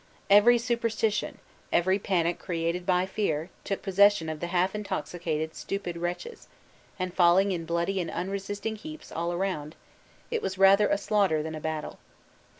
[0.31, 1.37] Every superstition,
[1.71, 6.47] every panic created by fear took possession of the half intoxicated, stupid wretches;
[6.97, 9.75] and falling in bloody and unresisting heaps all around,
[10.31, 11.99] it was rather a slaughter than a battle.